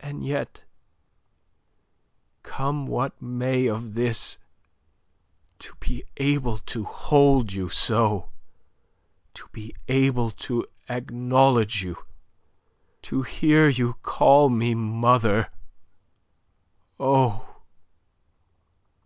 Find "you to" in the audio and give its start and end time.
11.82-13.20